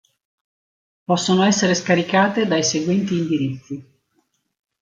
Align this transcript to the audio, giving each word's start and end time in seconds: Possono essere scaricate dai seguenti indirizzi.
Possono 1.03 1.43
essere 1.43 1.75
scaricate 1.75 2.47
dai 2.47 2.63
seguenti 2.63 3.19
indirizzi. 3.19 3.99